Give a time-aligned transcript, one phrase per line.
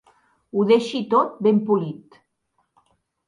[0.59, 2.17] Ho deixi tot ben polit.